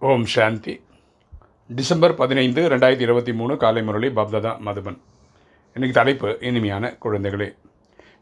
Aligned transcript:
ஓம் 0.00 0.24
சாந்தி. 0.24 0.80
December 1.68 2.14
பதினைந்து 2.14 2.68
ரெண்டாயிரத்தி 2.68 3.00
இருபத்தி 3.00 3.32
மூணு 3.32 3.56
காலை 3.56 3.82
முரளி 3.82 4.08
பப்ததா 4.08 4.52
மதுபன். 4.66 4.98
இன்றைக்கி 5.74 5.90
தலைப்பு 5.90 6.36
இனிமையான 6.40 6.96
குழந்தைகளே. 7.04 7.56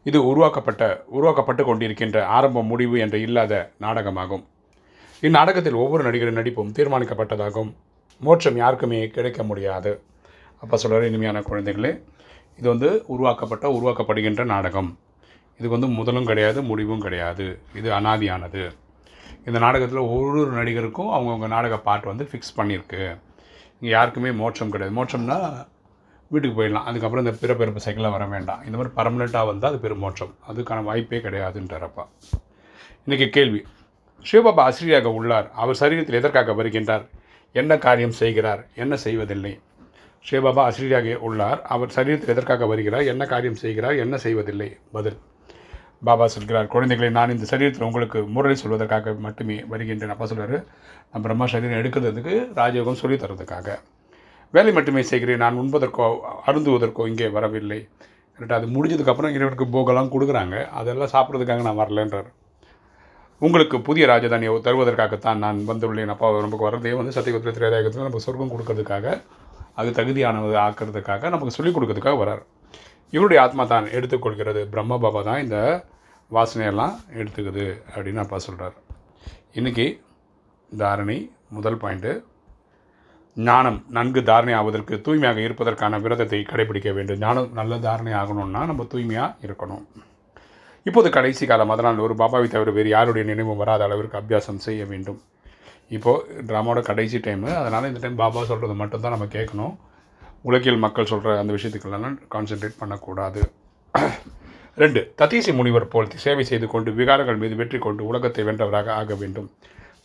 இது 0.03 0.25
உருவாக்கப்பட்ட 0.25 1.03
உருவாக்கப்பட்டு 1.07 1.63
கொண்டிருக்கின்ற 1.63 2.23
ஆரம்பம் 2.23 2.65
முடிவு 2.65 2.99
என்ற 2.99 3.17
இல்லாத 3.17 3.71
நாடகமாகும். 3.77 4.45
இந்நாடகத்தில் 5.21 5.73
ஒவ்வொரு 5.73 6.03
நடிகரின் 6.03 6.39
நடிப்பும் 6.39 6.71
தீர்மானிக்கப்பட்டதாகும். 6.71 7.75
மோட்சம் 8.19 8.55
யாருக்குமே 8.55 9.07
கிடைக்க 9.07 9.43
முடியாது. 9.43 10.01
அப்போ 10.61 10.77
சொல்கிற 10.77 11.07
இனிமையான 11.07 11.39
குழந்தைகளே 11.39 12.01
இது 12.57 12.67
வந்து 12.73 13.03
உருவாக்கப்பட்ட 13.07 13.67
உருவாக்கப்படுகின்ற 13.67 14.45
நாடகம். 14.45 14.97
இதுக்கு 15.53 15.77
வந்து 15.79 15.87
முதலும் 15.87 16.25
கிடையாது 16.25 16.61
முடிவும் 16.61 16.99
கிடையாது. 16.99 17.59
இது 17.75 17.91
அனாதியானது. 17.91 18.75
இந்த 19.47 19.59
நாடகத்தில் 19.59 19.97
ஒரு 19.97 20.39
ஒரு 20.39 20.51
நடிகருக்கும் 20.51 21.11
அவங்கவுங்க 21.17 21.47
நாடக 21.47 21.79
பாட்டு 21.79 22.07
வந்து 22.07 22.29
ஃபிக்ஸ் 22.31 22.57
பண்ணியிருக்கு 22.57 23.01
இங்கே 23.79 23.93
யாருக்குமே 23.93 24.31
மோட்சம் 24.31 24.69
கிடையாது. 24.69 25.03
மோட்சம்னா 25.03 25.67
வீட்டுக்கு 26.27 26.61
போயிடலாம். 26.61 26.87
அதுக்கப்புறம் 26.89 27.25
இந்த 27.25 27.37
பிறப்பிறப்பு 27.41 27.77
சைக்கிளாக 27.85 28.11
வர 28.11 28.25
வேண்டாம். 28.25 28.63
இந்த 28.65 28.77
மாதிரி 28.77 28.93
பர்மனெண்ட்டாக 28.97 29.45
வந்தால் 29.45 29.71
அது 29.71 29.79
பெருமோட்சம் 29.79 30.33
அதுக்கான 30.49 30.83
வாய்ப்பே 30.83 31.17
கிடையாதுன்றப்பா 31.17 32.05
இன்றைக்கி 33.07 33.29
கேள்வி. 33.29 33.63
சிவபாபா 34.31 34.63
ஆசிரியராக 34.69 35.09
உள்ளார். 35.09 35.51
அவர் 35.51 35.77
சரீரத்தில் 35.79 36.19
எதற்காக 36.21 36.51
வருகின்றார்? 36.51 37.05
என்ன 37.51 37.77
காரியம் 37.77 38.11
செய்கிறார்? 38.11 38.67
என்ன 38.75 38.95
செய்வதில்லை? 38.95 39.59
சிவபாபா 40.29 40.59
ஆசிரியராக 40.59 41.19
உள்ளார். 41.19 41.61
அவர் 41.61 41.93
சரீரத்தில் 41.95 42.33
எதற்காக 42.35 42.65
வருகிறார்? 42.65 43.01
என்ன 43.01 43.25
காரியம் 43.25 43.55
செய்கிறார்? 43.55 43.95
என்ன 43.95 44.17
செய்வதில்லை? 44.17 44.77
பதில். 44.91 45.17
பாபா 46.01 46.25
சொல்கிறார் 46.27 46.67
குழந்தைகளை 46.67 47.09
நான் 47.09 47.33
இந்த 47.35 47.45
சரீரத்தில் 47.51 47.85
உங்களுக்கு 47.87 48.19
முரளி 48.35 48.55
சொல்வதற்காக 48.63 49.13
மட்டுமே 49.19 49.57
வருகின்றேன். 49.71 50.13
அப்பா 50.15 50.25
சொல்கிறார் 50.25 50.57
நான் 51.11 51.23
பிரம்மா 51.25 51.45
சரீரம் 51.53 51.79
எடுக்கிறதுக்கு 51.81 52.33
ராஜயோகம் 52.59 52.99
சொல்லி 53.01 53.17
தரதுக்காக 53.23 53.77
வேலை 54.53 54.71
மட்டுமே 54.73 55.01
செய்கிறேன். 55.01 55.41
நான் 55.43 55.59
உண்பதற்கோ 55.61 56.05
அருந்துவதற்கோ 56.47 57.05
இங்கே 57.11 57.27
வரவில்லை. 57.37 57.79
கரெக்டாக 58.39 58.59
அது 58.59 58.67
முடிஞ்சதுக்கப்புறம் 58.75 59.33
இறைவனுக்கு 59.37 59.67
போகலாம் 59.77 60.11
கொடுக்குறாங்க. 60.13 60.57
அதெல்லாம் 60.79 61.13
சாப்பிட்றதுக்காக 61.15 61.65
நான் 61.67 61.81
வரலன்றார். 61.83 62.29
உங்களுக்கு 63.41 63.77
புதிய 63.87 64.03
ராஜதானியை 64.07 64.53
தருவதற்காகத்தான் 64.67 65.41
நான் 65.45 65.57
வந்துள்ளேன். 65.71 66.13
அப்பா 66.13 66.29
நமக்கு 66.45 66.67
வரதே 66.69 66.93
வந்து 66.99 67.15
சத்தியகுத்திர 67.17 67.71
நம்ம 67.73 68.03
நமக்கு 68.03 68.25
சொர்க்கம் 68.27 68.53
கொடுக்கறதுக்காக 68.53 69.17
அது 69.81 69.89
தகுதியானது 69.97 70.55
ஆக்கிறதுக்காக 70.67 71.29
நமக்கு 71.29 71.55
சொல்லிக் 71.57 71.75
கொடுக்கறதுக்காக 71.75 72.17
வரார் 72.23 72.43
இவருடைய 73.13 73.39
ஆத்மா 73.45 73.63
தான் 73.73 73.85
எடுத்துக்கொள்கிறது. 73.97 74.61
பிரம்ம 74.73 74.97
பாபா 75.03 75.21
தான் 75.29 75.43
இந்த 75.45 75.57
வாசனையெல்லாம் 76.31 76.95
எடுத்துக்குது 77.19 77.65
அப்படின்னு 77.93 78.23
அப்பா 78.23 78.37
சொல்கிறார் 78.47 78.75
இன்றைக்கி 79.59 79.85
தாரணை 80.81 81.19
முதல் 81.57 81.79
பாயிண்ட்டு 81.83 82.11
ஞானம் 83.37 83.79
நன்கு 83.95 84.21
தாரணை 84.29 84.53
ஆவதற்கு 84.59 84.95
தூய்மையாக 85.05 85.39
இருப்பதற்கான 85.47 85.99
விரதத்தை 86.03 86.39
கடைபிடிக்க 86.51 86.89
வேண்டும். 86.97 87.19
ஞானம் 87.23 87.49
நல்ல 87.59 87.73
தாரணை 87.87 88.13
ஆகணும்னா 88.21 88.61
நம்ம 88.71 88.85
தூய்மையாக 88.93 89.45
இருக்கணும். 89.45 89.83
இப்போது 90.89 91.09
கடைசி 91.17 91.43
காலம் 91.49 91.71
அதனால் 91.73 92.05
ஒரு 92.05 92.13
பாபாவை 92.21 92.47
தவிர 92.53 92.71
வேறு 92.77 92.89
யாருடைய 92.95 93.23
நினைவும் 93.29 93.59
வராத 93.61 93.83
அளவிற்கு 93.87 94.19
அபியாசம் 94.19 94.63
செய்ய 94.65 94.81
வேண்டும். 94.91 95.19
இப்போது 95.95 96.43
ட்ராமாவோட 96.49 96.81
கடைசி 96.89 97.17
டைமு 97.25 97.49
அதனால் 97.61 97.89
இந்த 97.89 98.01
டைம் 98.03 98.21
பாபா 98.23 98.43
சொல்கிறது 98.51 98.75
மட்டும்தான் 98.81 99.15
நம்ம 99.15 99.27
கேட்கணும். 99.37 99.75
உலகியல் 100.41 100.83
மக்கள் 100.85 101.09
சொல்கிற 101.11 101.39
அந்த 101.39 101.53
விஷயத்துக்கெல்லாம் 101.53 102.17
கான்சென்ட்ரேட் 102.33 102.79
பண்ணக்கூடாது. 102.79 103.41
ரெண்டு 104.81 105.01
ததீசி 105.21 105.51
முனிவர் 105.55 105.87
போல் 105.93 106.11
சேவை 106.23 106.43
செய்து 106.49 106.67
கொண்டு 106.67 106.91
விகாரங்கள் 106.91 107.41
மீது 107.43 107.55
வெற்றி 107.61 107.79
கொண்டு 107.79 108.01
உலகத்தை 108.05 108.43
வென்றவராக 108.43 108.91
ஆக 108.99 109.15
வேண்டும். 109.15 109.47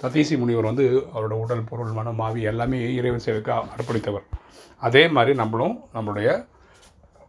ததீசி 0.03 0.39
முனிவர் 0.39 0.69
வந்து 0.69 0.85
அவரோட 1.15 1.35
உடல் 1.45 1.67
பொருள் 1.71 1.93
மனம் 1.99 2.23
ஆவி 2.27 2.43
எல்லாமே 2.51 2.95
இறைவன் 2.95 3.25
சேவைக்கு 3.27 3.53
அர்ப்பணித்தவர். 3.75 4.25
அதே 4.87 5.09
மாதிரி 5.09 5.37
நம்மளும் 5.43 5.77
நம்மளுடைய 5.95 6.47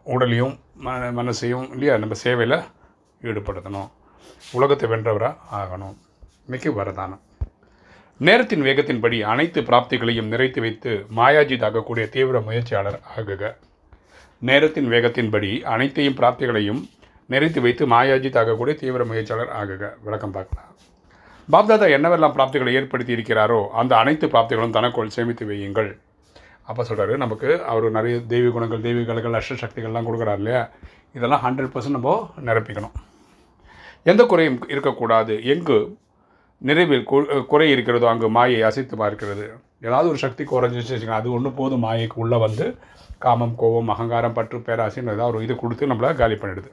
உடலையும் 0.03 0.55
மன 0.85 1.11
மனசையும் 1.19 1.67
இல்லையா 1.73 1.97
நம்ம 1.97 2.13
சேவையில் 2.13 2.57
ஈடுபடுத்தணும். 3.21 3.91
உலகத்தை 4.51 4.89
வென்றவராக 4.89 5.35
ஆகணும். 5.59 5.95
இன்றைக்கி 6.47 6.71
வரதானம். 6.79 7.21
நேரத்தின் 8.17 8.61
வேகத்தின்படி 8.61 9.21
அனைத்து 9.21 9.61
பிராப்திகளையும் 9.61 10.27
நிறைத்து 10.33 10.59
வைத்து 10.59 11.05
மாயாஜித் 11.15 11.63
ஆகக்கூடிய 11.63 12.09
தீவிர 12.09 12.39
முயற்சியாளர் 12.39 12.99
ஆகுக. 13.17 13.55
நேரத்தின் 14.39 14.89
வேகத்தின்படி 14.89 15.61
அனைத்தையும் 15.61 16.13
பிராப்திகளையும் 16.13 16.89
நிறைத்து 17.29 17.59
வைத்து 17.61 17.87
மாயாஜித் 17.87 18.37
ஆகக்கூடிய 18.37 18.77
தீவிர 18.79 19.05
முயற்சியாளர் 19.05 19.51
ஆகுக. 19.61 19.93
விளக்கம் 20.03 20.31
பார்க்கலாம். 20.31 20.71
பாப்தாதா 21.51 21.85
என்னவெல்லாம் 21.95 22.37
பிராப்திகளை 22.37 22.73
ஏற்படுத்தி 22.73 23.15
இருக்கிறாரோ 23.15 23.67
அந்த 23.67 23.97
அனைத்து 23.97 24.27
பிராப்திகளும் 24.27 24.69
தனக்குள் 24.69 25.09
சேமித்து 25.09 25.45
வையுங்கள். 25.45 25.97
அப்போ 26.63 26.83
சொல்கிறாரு 26.83 27.17
நமக்கு 27.17 27.63
அவர் 27.63 27.91
நிறைய 27.91 28.19
தெய்வ 28.27 28.49
குணங்கள் 28.49 28.81
தெய்வ 28.81 29.01
கலைகள் 29.01 29.31
அஷ்ட 29.31 29.53
சக்திகள்லாம் 29.53 30.07
கொடுக்குறாரு 30.07 30.35
இல்லையா? 30.35 30.69
இதெல்லாம் 31.13 31.41
ஹண்ட்ரட் 31.45 31.77
பர்சன்ட் 31.77 31.97
நம்ம 31.97 32.29
நிரப்பிக்கணும். 32.45 32.91
எந்த 34.03 34.25
குறையும் 34.25 34.69
இருக்கக்கூடாது. 34.69 35.43
எங்கு 35.43 35.97
நிறைவில் 36.61 37.05
குறை 37.51 37.67
இருக்கிறதோ 37.73 38.05
அங்கு 38.11 38.27
மாயை 38.35 38.59
அசைத்து 38.69 38.95
பார்க்கிறது. 39.03 39.45
ஏதாவது 39.87 40.07
ஒரு 40.11 40.19
சக்தி 40.25 40.43
குறைஞ்சிச்சு 40.51 41.15
அது 41.19 41.27
ஒன்று 41.37 41.49
போதும். 41.59 41.83
மாயைக்கு 41.85 42.17
உள்ளே 42.23 42.37
வந்து 42.45 42.65
காமம் 43.23 43.55
கோபம் 43.61 43.91
அகங்காரம் 43.93 44.37
பற்று 44.37 44.57
பேராசின்னு 44.67 45.13
ஏதாவது 45.15 45.35
ஒரு 45.37 45.45
இது 45.47 45.55
கொடுத்து 45.63 45.89
நம்மளை 45.91 46.09
காலி 46.21 46.35
பண்ணிடுது. 46.41 46.71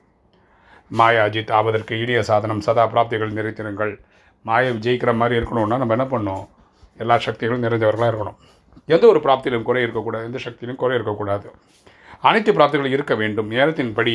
மாயா 0.98 1.24
அஜித் 1.28 1.52
ஆவதற்கு 1.58 1.94
இனிய 2.02 2.20
சாதனம். 2.30 2.62
சதா 2.66 2.84
பிராப்திகள் 2.92 3.36
நிறைத்தினங்கள் 3.38 3.92
மாயை 4.48 4.70
ஜெயிக்கிற 4.86 5.12
மாதிரி 5.20 5.34
இருக்கணும்னா 5.40 5.78
நம்ம 5.82 5.94
என்ன 5.96 6.06
பண்ணோம் 6.14 6.44
எல்லா 7.02 7.16
சக்திகளும் 7.26 7.64
நிறைந்தவர்களாக 7.64 8.10
இருக்கணும். 8.12 8.38
எந்த 8.94 9.04
ஒரு 9.12 9.20
பிராப்தியிலும் 9.26 9.66
குறை 9.68 9.82
இருக்கக்கூடாது. 9.86 10.24
எந்த 10.30 10.38
சக்தியிலும் 10.46 10.80
குறை 10.82 10.94
இருக்கக்கூடாது. 10.98 11.48
அனைத்து 12.28 12.50
பிராப்திகளும் 12.58 12.94
இருக்க 12.96 13.14
வேண்டும். 13.22 13.48
நேரத்தின்படி 13.56 14.14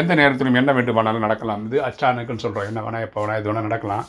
எந்த 0.00 0.12
நேரத்திலும் 0.20 0.58
என்ன 0.60 0.70
வேண்டுமானாலும் 0.78 1.24
நடக்கலாம். 1.26 1.62
இது 1.68 1.78
அச்சானுக்குன்னு 1.88 2.44
சொல்கிறோம் 2.44 2.68
என்ன 2.70 2.80
வேணால் 2.86 3.06
எப்போ 3.06 3.18
வேணால் 3.22 3.40
எது 3.40 3.50
வேணால் 3.50 3.68
நடக்கலாம். 3.68 4.06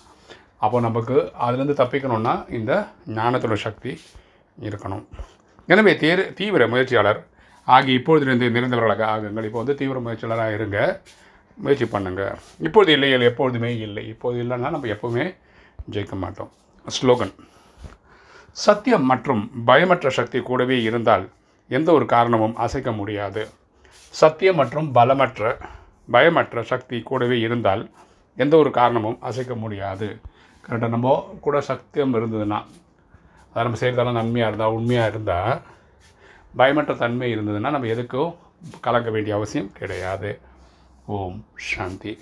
அப்போ 0.63 0.77
நமக்கு 0.85 1.15
அதுலேருந்து 1.45 1.79
தப்பிக்கணும்னா 1.81 2.33
இந்த 2.57 2.71
ஞானத்தோட 3.17 3.55
சக்தி 3.65 3.91
இருக்கணும். 4.67 5.03
எனவே 5.71 5.93
தேர் 6.03 6.21
தீவிர 6.39 6.63
முயற்சியாளர் 6.73 7.19
ஆகி 7.75 7.91
இப்பொழுதிலிருந்து 7.99 8.47
நிறைந்தவர்களாக 8.55 9.03
ஆகுங்கள். 9.13 9.47
இப்போ 9.49 9.59
வந்து 9.61 9.75
தீவிர 9.81 9.97
முயற்சியாளராக 10.05 10.57
இருங்க. 10.57 10.77
முயற்சி 11.63 11.85
பண்ணுங்க. 11.93 12.23
இப்பொழுது 12.67 12.91
இல்லை 12.95 13.25
எப்பொழுதுமே 13.29 13.71
இல்லை. 13.85 14.03
இப்போது 14.13 14.37
இல்லைன்னா 14.43 14.69
நம்ம 14.75 14.89
எப்போவுமே 14.95 15.25
ஜெயிக்க 15.93 16.15
மாட்டோம். 16.23 16.51
ஸ்லோகன். 16.85 17.33
சத்தியம் 18.65 19.05
மற்றும் 19.11 19.41
பயமற்ற 19.69 20.09
சக்தி 20.19 20.39
கூடவே 20.49 20.77
இருந்தால் 20.81 21.25
எந்த 21.77 21.89
ஒரு 21.97 22.05
காரணமும் 22.13 22.55
அசைக்க 22.65 22.91
முடியாது. 22.99 23.41
சத்தியம் 24.21 24.59
மற்றும் 24.61 24.87
பலமற்ற 24.97 25.51
பயமற்ற 26.15 26.61
சக்தி 26.71 26.97
கூடவே 27.09 27.37
இருந்தால் 27.39 27.83
எந்த 28.43 28.53
ஒரு 28.61 28.71
காரணமும் 28.79 29.17
அசைக்க 29.29 29.53
முடியாது. 29.63 30.07
கரெக்டாக 30.69 30.93
நம்ம 30.95 31.37
கூட 31.41 31.61
சத்தியம் 31.61 32.13
இருந்ததுன்னா 32.13 32.59
அதை 33.53 33.63
நம்ம 33.63 33.79
செய்கிறதெல்லாம் 33.79 34.19
நன்மையாக 34.19 34.49
இருந்தால் 34.49 34.71
உண்மையாக 34.71 35.07
இருந்தால் 35.07 35.61
பயமற்ற 36.55 36.93
தன்மை 36.95 37.35
இருந்ததுன்னா 37.35 37.69
நம்ம 37.75 37.89
எதுக்கும் 37.95 38.35
கலங்க 38.81 39.09
வேண்டிய 39.09 39.35
அவசியம் 39.35 39.71
கிடையாது. 39.79 40.39
ஓம் 41.05 41.45
சாந்தி. 41.55 42.17